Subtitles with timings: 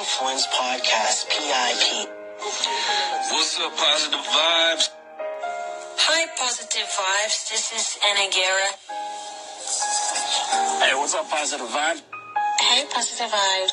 [0.00, 2.08] Influence Podcast, PIP.
[2.40, 4.88] What's up, positive vibes?
[6.00, 7.50] Hi, Positive Vibes.
[7.50, 8.70] This is Anna Guerra.
[10.80, 12.00] Hey, what's up, Positive Vibe?
[12.64, 13.72] Hey, Positive Vibes.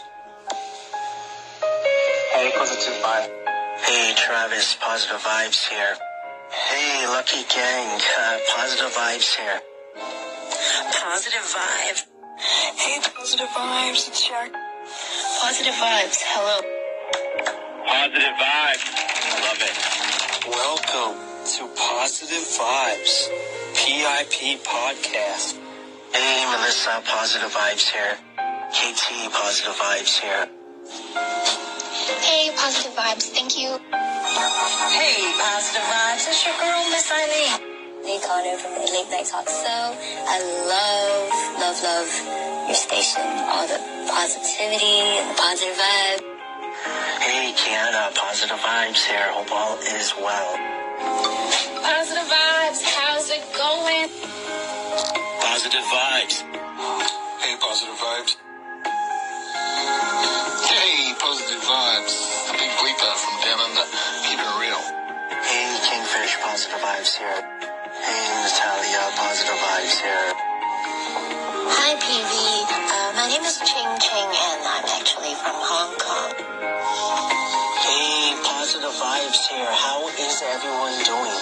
[2.36, 3.32] Hey, Positive Vibe.
[3.88, 5.96] Hey, Travis, Positive Vibes here.
[6.52, 9.62] Hey, Lucky Gang, uh, Positive Vibes here.
[10.92, 12.04] Positive Vibes.
[12.76, 14.10] Hey, Positive Vibes.
[14.10, 14.52] It's Shark.
[15.40, 16.18] Positive Vibes.
[16.34, 16.58] Hello.
[17.86, 18.86] Positive Vibes.
[19.46, 19.76] Love it.
[20.50, 21.16] Welcome
[21.46, 23.30] to Positive Vibes,
[23.78, 25.58] PIP Podcast.
[26.12, 28.18] Hey, Melissa, Positive Vibes here.
[28.74, 30.50] KT, Positive Vibes here.
[32.26, 33.30] Hey, positive vibes.
[33.30, 33.78] Thank you.
[33.94, 36.28] Hey, Positive Vibes.
[36.28, 37.78] It's your girl, Miss Eileen.
[38.04, 39.94] Lee Carter from the Late Night Talk Show.
[40.28, 43.24] I love, love, love your station.
[43.24, 43.80] All the
[44.12, 46.20] positivity and the positive vibe.
[47.24, 49.32] Hey, Kiana, Positive Vibes here.
[49.32, 50.52] Hope all is well.
[51.82, 52.84] Positive Vibes.
[52.84, 54.12] How's it going?
[55.40, 56.44] Positive vibes.
[57.42, 58.36] Hey, positive vibes.
[60.68, 62.14] Hey, positive vibes.
[62.52, 63.88] Big Bleepa from down under.
[64.28, 64.82] Keep it real.
[65.48, 67.42] Hey, Kingfish, Positive Vibes here.
[68.04, 70.57] Hey, Natalia, Positive Vibes here.
[71.70, 72.32] Hi, PV.
[72.72, 76.32] Uh, my name is Ching Ching, and I'm actually from Hong Kong.
[77.84, 79.68] Hey, Positive Vibes here.
[79.68, 81.40] How is everyone doing?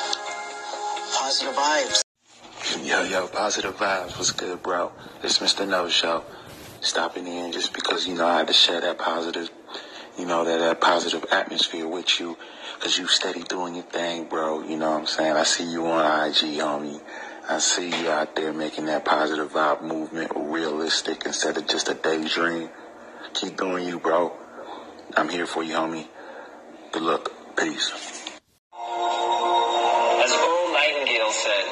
[1.13, 2.01] Positive Vibes.
[2.83, 4.17] Yo, yo, positive vibes.
[4.17, 4.91] What's good, bro?
[5.21, 5.67] It's Mr.
[5.67, 6.23] No Show.
[6.81, 9.49] Stopping in just because, you know, I had to share that positive,
[10.17, 12.37] you know, that, that positive atmosphere with you.
[12.79, 14.61] Cause you steady doing your thing, bro.
[14.63, 15.33] You know what I'm saying?
[15.33, 16.99] I see you on IG, homie.
[17.47, 21.93] I see you out there making that positive vibe movement realistic instead of just a
[21.93, 22.69] daydream.
[23.33, 24.33] Keep doing you, bro.
[25.15, 26.07] I'm here for you, homie.
[26.91, 27.29] Good luck.
[27.55, 27.93] Peace.
[28.73, 31.65] As Earl Nightingale said,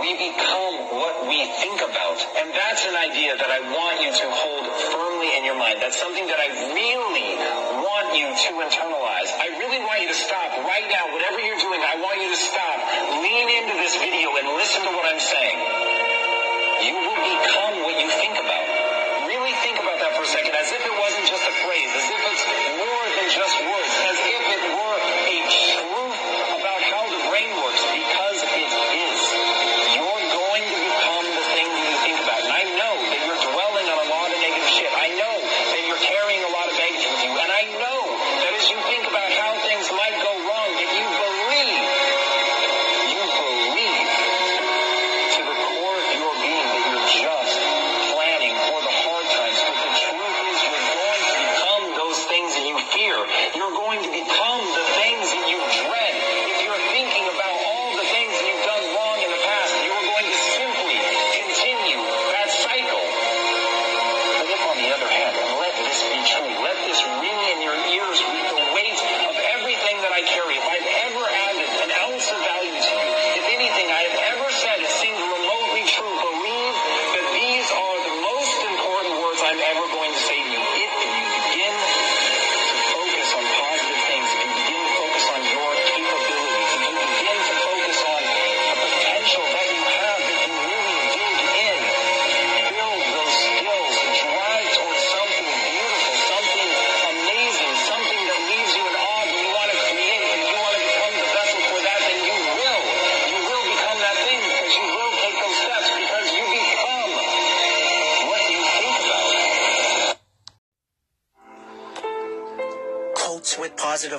[0.00, 2.18] we become what we think about.
[2.40, 5.76] And that's an idea that I want you to hold firmly in your mind.
[5.84, 7.36] That's something that I really
[7.84, 9.30] want you to internalize.
[9.36, 11.12] I really want you to stop right now.
[11.12, 12.77] Whatever you're doing, I want you to stop.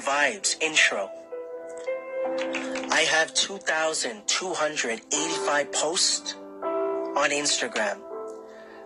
[0.10, 1.08] Vibes intro.
[2.92, 8.00] I have 2,285 posts on Instagram.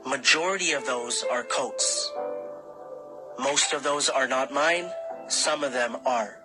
[0.06, 2.12] Majority of those are quotes.
[3.40, 4.92] Most of those are not mine.
[5.30, 6.40] Some of them are.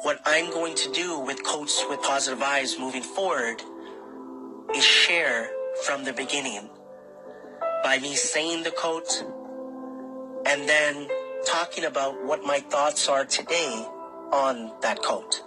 [0.00, 3.60] What I'm going to do with Quotes with Positive Vibes moving forward
[4.74, 5.50] is share
[5.84, 6.70] from the beginning
[7.84, 9.22] by me saying the quote
[10.46, 11.06] and then
[11.46, 13.86] talking about what my thoughts are today
[14.32, 15.42] on that quote.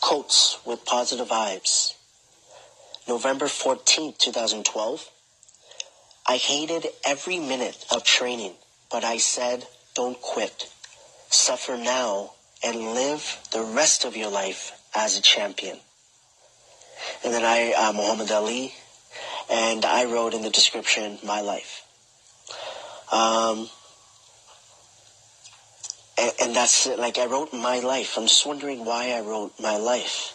[0.00, 1.94] Quotes with positive vibes.
[3.08, 5.10] November 14th, 2012.
[6.26, 8.52] I hated every minute of training,
[8.90, 10.70] but I said, don't quit.
[11.30, 12.32] Suffer now
[12.62, 15.78] and live the rest of your life as a champion.
[17.24, 18.74] And then I, uh, Muhammad Ali,
[19.50, 21.82] and I wrote in the description, my life.
[23.12, 23.68] Um,
[26.18, 26.98] and, and that's it.
[26.98, 28.16] Like I wrote my life.
[28.16, 30.34] I'm just wondering why I wrote my life.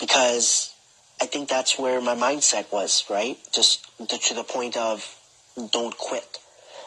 [0.00, 0.74] Because
[1.20, 3.38] I think that's where my mindset was, right?
[3.52, 5.18] Just to, to the point of
[5.70, 6.38] don't quit.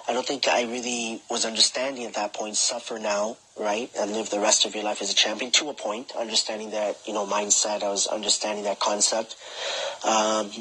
[0.08, 3.90] I don't think I really was understanding at that point, suffer now, right?
[3.98, 6.98] And live the rest of your life as a champion to a point, understanding that,
[7.08, 7.82] you know, mindset.
[7.82, 9.36] I was understanding that concept.
[10.04, 10.52] Um,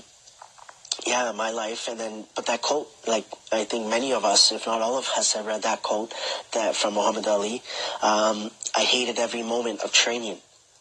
[1.07, 1.89] yeah, my life.
[1.89, 5.09] And then, but that quote, like, I think many of us, if not all of
[5.17, 6.13] us, have read that quote
[6.53, 7.63] that from Muhammad Ali.
[8.03, 10.39] Um, I hated every moment of training,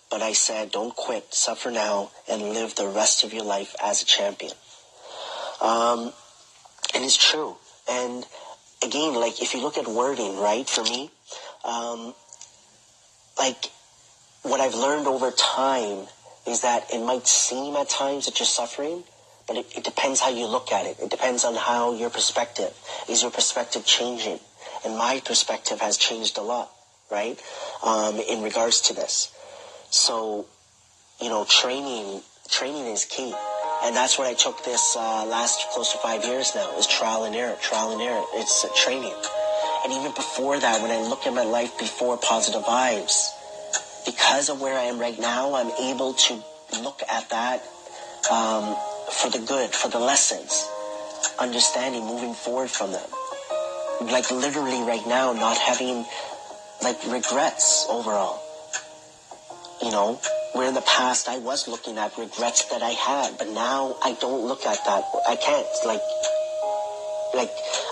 [0.09, 4.01] but I said, don't quit, suffer now, and live the rest of your life as
[4.01, 4.53] a champion.
[5.61, 6.13] Um,
[6.93, 7.55] and it's true.
[7.89, 8.25] And
[8.83, 11.11] again, like, if you look at wording, right, for me,
[11.65, 12.13] um,
[13.37, 13.71] like,
[14.43, 16.07] what I've learned over time
[16.45, 19.03] is that it might seem at times that you're suffering,
[19.47, 20.97] but it, it, depends how you look at it.
[21.01, 22.73] It depends on how your perspective.
[23.09, 24.39] Is your perspective changing?
[24.85, 26.71] And my perspective has changed a lot,
[27.11, 27.39] right?
[27.83, 29.33] Um, in regards to this.
[29.89, 30.45] So,
[31.21, 33.33] you know, training, training is key.
[33.83, 37.25] And that's what I took this uh, last close to five years now is trial
[37.25, 38.23] and error, trial and error.
[38.33, 39.13] It's uh, training.
[39.83, 43.27] And even before that, when I look at my life before positive vibes,
[44.05, 46.41] because of where I am right now, I'm able to
[46.81, 47.61] look at that
[48.31, 48.75] um,
[49.11, 50.67] for the good, for the lessons,
[51.39, 53.09] understanding, moving forward from them.
[54.01, 56.05] Like literally right now, not having
[56.81, 58.41] like regrets overall.
[59.81, 60.19] You know,
[60.53, 64.13] where in the past I was looking at regrets that I had, but now I
[64.19, 65.03] don't look at that.
[65.27, 66.01] I can't like,
[67.33, 67.51] like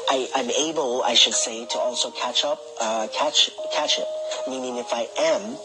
[0.09, 4.07] I, I'm able, I should say, to also catch up, uh, catch, catch it.
[4.47, 5.57] Meaning if I am,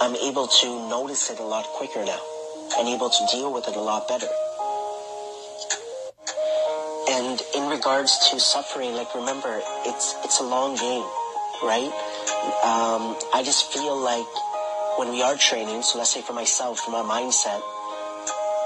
[0.00, 2.20] I'm able to notice it a lot quicker now
[2.78, 4.28] and able to deal with it a lot better.
[7.20, 11.04] And in regards to suffering, like remember, it's it's a long game,
[11.60, 11.92] right?
[12.64, 14.32] Um, I just feel like
[14.96, 17.60] when we are training, so let's say for myself, for my mindset,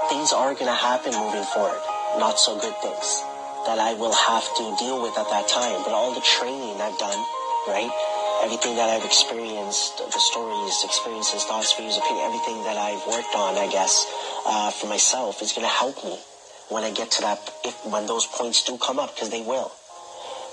[0.07, 1.83] things are to happen moving forward.
[2.15, 3.19] Not so good things
[3.67, 5.83] that I will have to deal with at that time.
[5.83, 7.19] But all the training I've done,
[7.67, 7.91] right?
[8.39, 13.59] Everything that I've experienced, the stories, experiences, thoughts, views, opinion, everything that I've worked on,
[13.59, 14.07] I guess,
[14.47, 16.15] uh, for myself is going to help me
[16.69, 19.71] when I get to that, if, when those points do come up, because they will.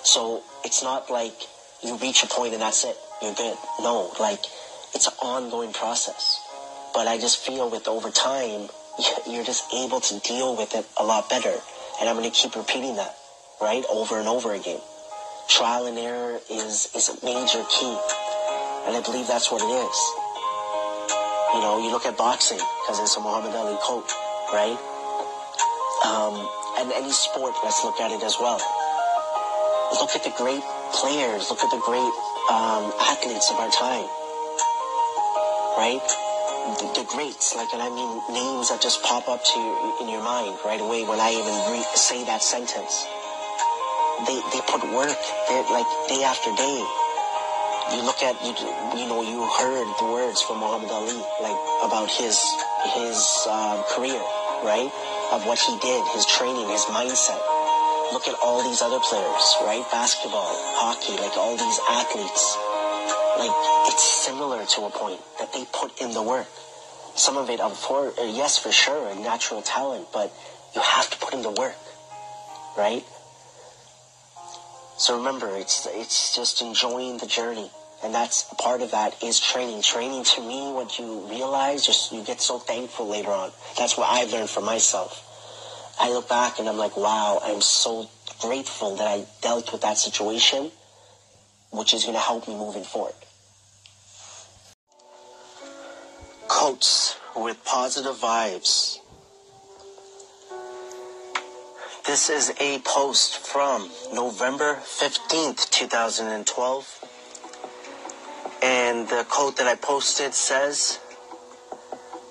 [0.04, 1.34] So it's not like
[1.82, 2.96] you reach a point and that's it.
[3.22, 3.56] You're good.
[3.80, 4.40] No, like
[4.94, 6.40] it's an ongoing process.
[6.94, 8.68] But I just feel with over time,
[9.28, 11.54] you're just able to deal with it a lot better.
[12.00, 13.14] And I'm going to keep repeating that,
[13.60, 13.84] right?
[13.88, 14.80] Over and over again.
[15.48, 17.96] Trial and error is, is a major key.
[18.86, 19.98] And I believe that's what it is.
[21.54, 24.10] You know, you look at boxing, because it's a Muhammad Ali quote,
[24.52, 24.78] right?
[26.04, 26.34] Um,
[26.78, 28.58] and any sport, let's look at it as well.
[30.00, 30.62] Look at the great
[30.93, 32.12] players, look at the great
[32.50, 34.08] um, athletes of our time,
[35.78, 36.02] right?
[36.82, 40.08] The, the, greats, like, and I mean names that just pop up to you in
[40.08, 43.06] your mind right away when I even re- say that sentence.
[44.26, 46.78] They they put work, they're like day after day.
[47.94, 48.55] You look at you
[48.98, 52.38] you know you heard the words from Muhammad Ali like about his
[52.94, 53.19] his
[53.50, 54.22] um, career,
[54.62, 54.90] right?
[55.32, 57.41] Of what he did, his training, his mindset.
[58.12, 59.82] Look at all these other players, right?
[59.91, 62.56] Basketball, hockey, like all these athletes.
[63.41, 63.56] Like,
[63.89, 66.48] it's similar to a point that they put in the work.
[67.17, 70.32] Some of it, of for, uh, yes, for sure, a natural talent, but
[70.74, 71.81] you have to put in the work,
[72.77, 73.05] right?
[74.98, 77.70] So remember, it's, it's just enjoying the journey.
[78.04, 79.82] And that's part of that is training.
[79.82, 83.52] Training to me, what you realize, just you get so thankful later on.
[83.78, 85.28] That's what I've learned for myself.
[86.00, 89.98] I look back and I'm like, wow, I'm so grateful that I dealt with that
[89.98, 90.72] situation,
[91.70, 93.14] which is going to help me moving forward.
[96.48, 98.98] Quotes with positive vibes.
[102.04, 107.01] This is a post from November 15th, 2012.
[108.62, 111.00] And the quote that I posted says,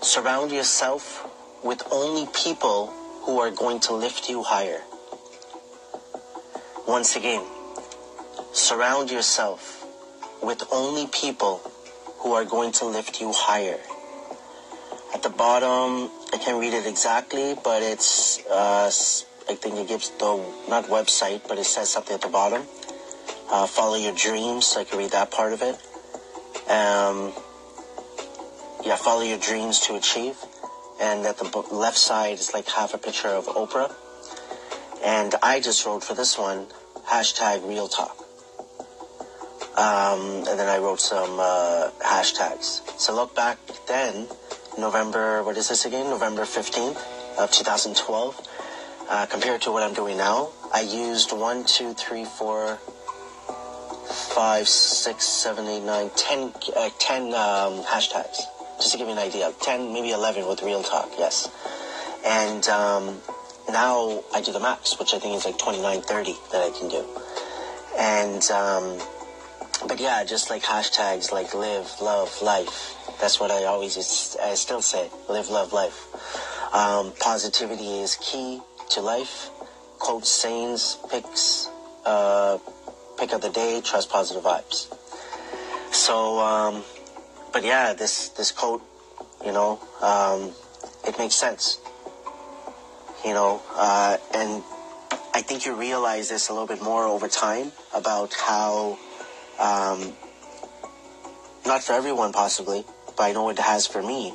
[0.02, 1.28] surround yourself
[1.62, 2.88] with only people
[3.24, 4.82] who are going to lift you higher.
[6.88, 7.46] Once again,
[8.54, 9.86] surround yourself
[10.42, 11.58] with only people
[12.20, 13.80] who are going to lift you higher.
[15.14, 18.90] At the bottom, I can't read it exactly, but it's, uh,
[19.50, 22.64] I think it gives the, not website, but it says something at the bottom.
[23.52, 25.78] Uh, follow your dreams, so I can read that part of it.
[26.72, 27.34] Um,
[28.86, 30.38] yeah, follow your dreams to achieve.
[31.02, 33.94] And at the left side is like half a picture of Oprah.
[35.04, 36.68] And I just wrote for this one,
[37.10, 38.16] hashtag real talk.
[39.76, 42.82] Um, and then I wrote some uh, hashtags.
[43.00, 44.28] So look back then,
[44.78, 46.10] November, what is this again?
[46.10, 47.02] November 15th
[47.38, 48.48] of 2012.
[49.10, 52.80] Uh, compared to what I'm doing now, I used one, two, three, four,
[54.12, 58.42] five, six, seven, eight, nine, ten, uh, ten um, hashtags.
[58.78, 61.12] Just to give you an idea, ten, maybe eleven with real talk.
[61.18, 61.50] Yes,
[62.26, 63.20] and um,
[63.70, 66.90] now I do the max, which I think is like 29, 30 that I can
[66.90, 67.06] do.
[67.98, 69.00] And um,
[69.88, 72.96] but yeah, just like hashtags like live, love, life.
[73.20, 73.98] That's what I always
[74.42, 75.10] I still say.
[75.30, 76.08] Live, love, life.
[76.74, 79.50] Um, positivity is key to life.
[80.00, 81.70] Quotes, sayings, pics,
[82.06, 82.58] uh,
[83.22, 84.88] pick of the day, trust positive vibes.
[85.94, 86.84] So, um,
[87.54, 88.82] but yeah, this, this quote,
[89.46, 90.52] you know, um,
[91.08, 91.78] it makes sense.
[93.24, 94.64] You know, uh, and
[95.36, 98.98] I think you realize this a little bit more over time about how,
[99.60, 100.14] um,
[101.68, 102.84] not for everyone possibly,
[103.16, 104.34] but I know it has for me,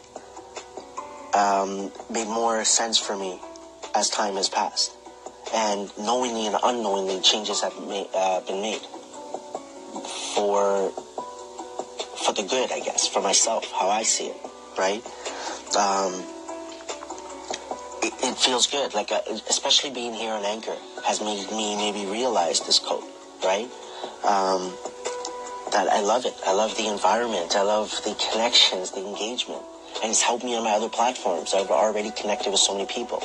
[1.35, 3.41] um, made more sense for me
[3.97, 4.96] as time has passed.
[5.55, 8.81] And knowingly and unknowingly, changes have made, uh, been made
[10.35, 10.93] for
[12.25, 14.37] for the good, I guess, for myself, how I see it,
[14.77, 15.05] right?
[15.77, 16.25] Um,
[18.03, 22.11] it, it feels good, like uh, especially being here on Anchor has made me maybe
[22.11, 23.05] realize this code,
[23.45, 23.69] right?
[24.25, 24.75] Um,
[25.73, 26.35] that I love it.
[26.47, 27.55] I love the environment.
[27.55, 29.63] I love the connections, the engagement,
[30.03, 31.55] and it's helped me on my other platforms.
[31.55, 33.23] I've already connected with so many people.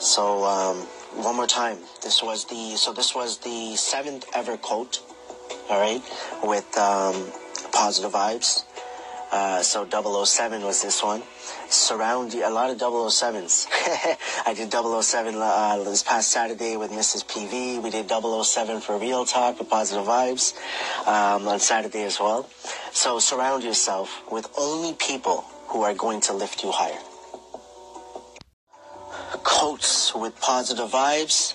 [0.00, 0.76] So um,
[1.24, 5.00] one more time, this was the so this was the seventh ever quote.
[5.68, 6.02] All right,
[6.42, 7.32] with um,
[7.72, 8.64] positive vibes.
[9.30, 9.86] Uh, so
[10.24, 11.22] 007 was this one.
[11.68, 13.66] Surround a lot of 007s.
[14.46, 17.26] I did 007 uh, this past Saturday with Mrs.
[17.26, 17.82] PV.
[17.82, 20.56] We did 007 for Real Talk with Positive Vibes
[21.06, 22.48] um, on Saturday as well.
[22.92, 26.98] So surround yourself with only people who are going to lift you higher.
[29.58, 31.54] Quotes with positive vibes.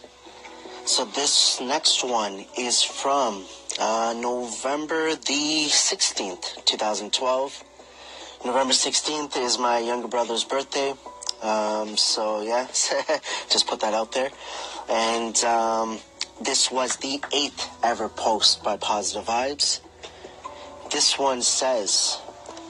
[0.84, 3.46] So this next one is from
[3.80, 7.64] uh, November the 16th, 2012.
[8.46, 10.94] November 16th is my younger brother's birthday.
[11.42, 12.68] Um, so yeah,
[13.50, 14.32] just put that out there.
[14.90, 16.00] And um,
[16.42, 19.80] this was the eighth ever post by Positive Vibes.
[20.92, 22.20] This one says,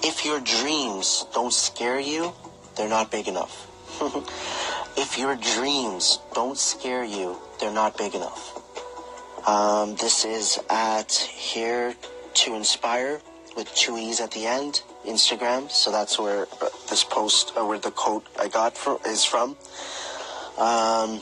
[0.03, 2.33] if your dreams don't scare you,
[2.77, 3.71] they're not big enough.
[4.97, 8.59] if your dreams don't scare you, they're not big enough.
[9.47, 11.95] Um, this is at Here
[12.33, 13.21] to Inspire
[13.55, 15.69] with two E's at the end, Instagram.
[15.69, 19.57] So that's where uh, this post, uh, where the quote I got from, is from.
[20.57, 21.21] Um,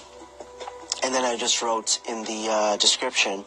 [1.04, 3.44] and then I just wrote in the uh, description,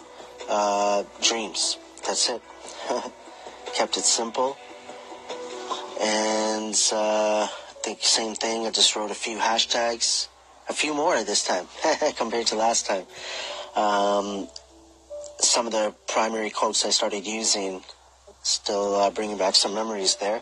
[0.49, 1.78] uh, dreams.
[2.07, 2.43] That's it.
[3.75, 4.57] Kept it simple.
[6.00, 7.47] And uh,
[7.85, 8.67] think same thing.
[8.67, 10.29] I just wrote a few hashtags,
[10.71, 11.67] a few more this time
[12.17, 13.05] compared to last time.
[13.76, 14.49] Um,
[15.38, 17.83] some of the primary quotes I started using,
[18.43, 20.41] still uh, bringing back some memories there.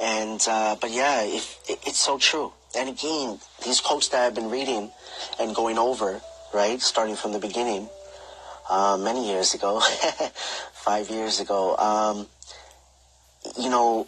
[0.00, 2.54] And uh, but yeah, if, it, it's so true.
[2.74, 4.90] And again, these quotes that I've been reading
[5.38, 6.22] and going over,
[6.54, 7.90] right, starting from the beginning,
[8.70, 9.80] uh, many years ago,
[10.72, 12.26] five years ago, um,
[13.60, 14.06] you know,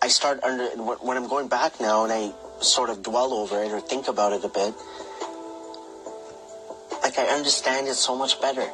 [0.00, 0.66] I start under
[1.02, 4.32] when I'm going back now and I sort of dwell over it or think about
[4.32, 4.74] it a bit.
[7.02, 8.66] Like I understand it so much better,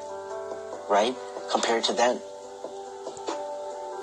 [0.90, 1.14] right,
[1.50, 2.20] compared to then.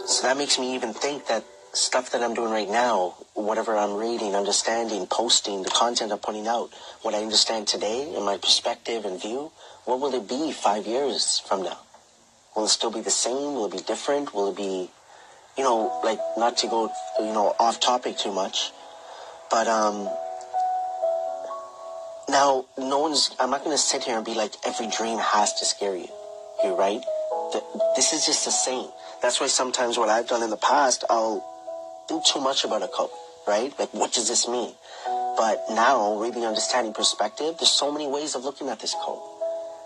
[0.07, 3.95] So that makes me even think that stuff that I'm doing right now, whatever I'm
[3.95, 6.69] reading, understanding, posting, the content I'm putting out,
[7.01, 9.51] what I understand today in my perspective and view,
[9.85, 11.79] what will it be five years from now?
[12.55, 13.55] Will it still be the same?
[13.55, 14.33] Will it be different?
[14.33, 14.89] Will it be,
[15.57, 18.71] you know, like not to go, you know, off topic too much,
[19.49, 20.09] but um,
[22.29, 23.35] now no one's.
[23.39, 26.09] I'm not to sit here and be like every dream has to scare you.
[26.63, 27.01] You're right.
[27.95, 28.89] This is just a saying.
[29.21, 31.43] That's why sometimes what I've done in the past, I'll
[32.07, 33.11] think too much about a quote,
[33.47, 33.77] right?
[33.77, 34.73] Like, what does this mean?
[35.37, 39.21] But now, really understanding perspective, there's so many ways of looking at this quote.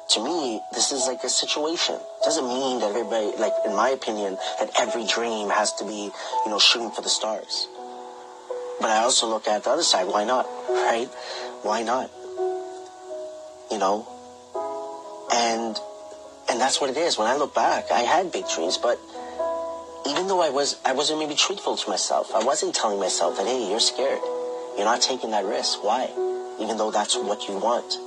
[0.10, 1.96] To me, this is like a situation.
[1.96, 6.12] It doesn't mean that everybody, like, in my opinion, that every dream has to be,
[6.46, 7.68] you know, shooting for the stars.
[8.80, 10.08] But I also look at the other side.
[10.08, 10.46] Why not?
[10.70, 11.08] Right?
[11.64, 12.12] Why not?
[13.72, 14.08] You know?
[15.34, 15.76] And,
[16.50, 17.18] and that's what it is.
[17.18, 19.00] When I look back, I had big dreams, but
[20.08, 22.32] even though I was, I wasn't maybe truthful to myself.
[22.34, 24.22] I wasn't telling myself that, hey, you're scared.
[24.78, 25.84] You're not taking that risk.
[25.84, 26.12] Why?
[26.60, 27.98] Even though that's what you want.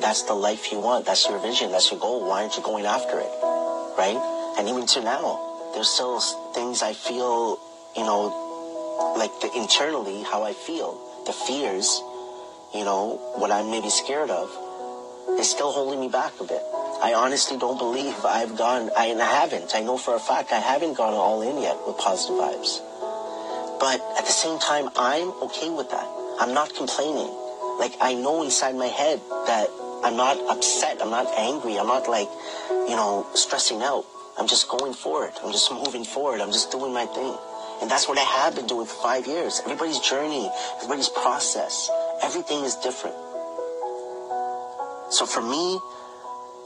[0.00, 1.06] That's the life you want.
[1.06, 1.70] That's your vision.
[1.72, 2.28] That's your goal.
[2.28, 3.32] Why aren't you going after it?
[3.98, 4.18] Right?
[4.58, 6.20] And even to now, there's still
[6.54, 7.58] things I feel,
[7.96, 12.02] you know, like the, internally, how I feel, the fears,
[12.74, 14.48] you know, what I'm maybe scared of,
[15.38, 16.62] is still holding me back a bit.
[17.02, 19.74] I honestly don't believe I've gone, I, and I haven't.
[19.74, 22.80] I know for a fact I haven't gone all in yet with positive vibes.
[23.78, 26.08] But at the same time, I'm okay with that.
[26.40, 27.28] I'm not complaining.
[27.78, 29.68] Like, I know inside my head that
[30.06, 31.02] I'm not upset.
[31.02, 31.76] I'm not angry.
[31.80, 32.28] I'm not like,
[32.70, 34.06] you know, stressing out.
[34.38, 35.32] I'm just going forward.
[35.42, 36.40] I'm just moving forward.
[36.40, 37.36] I'm just doing my thing.
[37.82, 39.60] And that's what I have been doing for five years.
[39.64, 41.90] Everybody's journey, everybody's process,
[42.22, 43.16] everything is different.
[45.10, 45.80] So for me,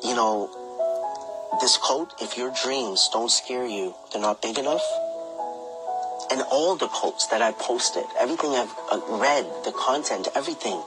[0.04, 0.50] you know,
[1.62, 4.85] this quote, if your dreams don't scare you, they're not big enough.
[6.30, 10.82] And all the quotes that I posted, everything I've uh, read, the content, everything,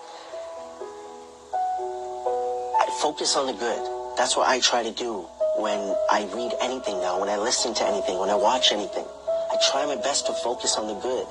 [3.03, 4.15] focus on the good.
[4.15, 7.83] That's what I try to do when I read anything now, when I listen to
[7.83, 9.03] anything, when I watch anything.
[9.51, 11.27] I try my best to focus on the good.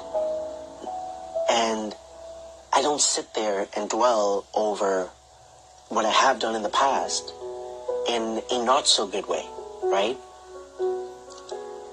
[1.48, 1.94] And
[2.74, 5.08] I don't sit there and dwell over
[5.88, 7.32] what I have done in the past
[8.06, 9.42] in a not so good way,
[9.82, 10.18] right?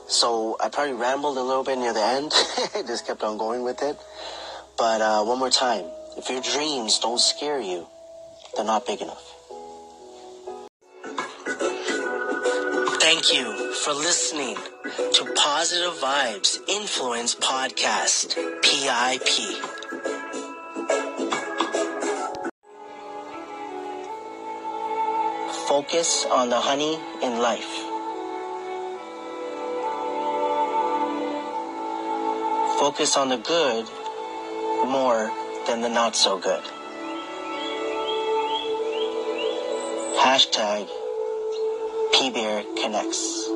[0.10, 2.34] So I probably rambled a little bit near the end.
[2.86, 3.98] Just kept on going with it.
[4.78, 5.86] But uh, one more time,
[6.18, 7.88] if your dreams don't scare you,
[8.58, 9.39] they're not big enough.
[13.22, 18.34] Thank you for listening to Positive Vibes Influence Podcast,
[18.64, 19.60] PIP.
[25.68, 27.76] Focus on the honey in life.
[32.80, 33.86] Focus on the good
[34.88, 35.30] more
[35.68, 36.64] than the not so good.
[40.22, 40.88] Hashtag
[42.20, 43.48] PBear Connects.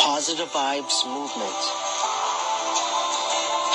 [0.00, 1.60] Positive Vibes Movement.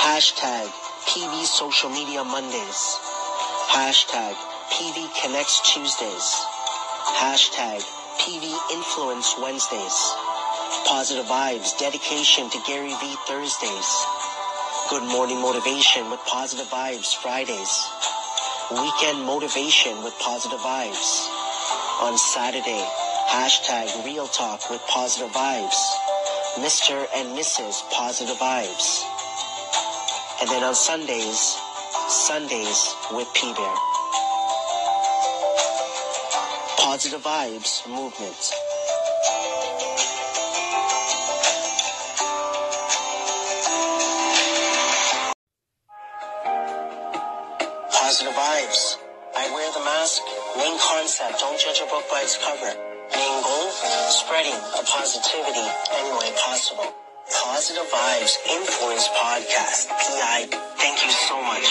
[0.02, 0.66] Hashtag
[1.06, 2.98] PV Social Media Mondays.
[3.70, 4.34] Hashtag
[4.74, 6.26] PV Connects Tuesdays.
[7.22, 7.78] Hashtag
[8.18, 10.14] PV Influence Wednesdays.
[10.88, 14.06] Positive Vibes Dedication to Gary V Thursdays.
[14.90, 17.86] Good Morning Motivation with Positive Vibes Fridays.
[18.80, 21.28] Weekend Motivation with Positive Vibes.
[22.00, 22.82] On Saturday,
[23.28, 25.76] hashtag Real Talk with Positive Vibes.
[26.56, 27.06] Mr.
[27.14, 27.82] and Mrs.
[27.90, 29.02] Positive Vibes.
[30.40, 31.56] And then on Sundays,
[32.08, 33.74] Sundays with P Bear.
[36.78, 38.71] Positive Vibes Movement.
[54.32, 56.88] Spreading a positivity any way possible.
[57.28, 60.48] Positive Vibes Influence Podcast, PI.
[60.80, 61.68] Thank you so much.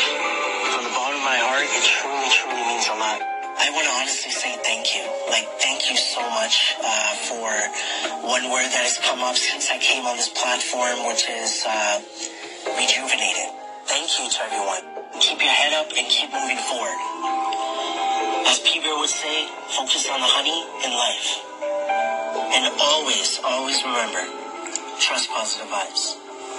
[0.70, 3.18] From the bottom of my heart, it truly, truly means a lot.
[3.18, 5.02] I want to honestly say thank you.
[5.34, 7.50] Like, thank you so much uh, for
[8.30, 11.98] one word that has come up since I came on this platform, which is uh,
[12.78, 13.58] rejuvenated.
[13.90, 14.86] Thank you to everyone.
[15.18, 17.00] Keep your head up and keep moving forward.
[18.46, 18.78] As P.
[18.86, 21.42] Bear would say, focus on the honey in life.
[22.54, 24.26] And always, always remember,
[25.00, 26.21] trust positive vibes.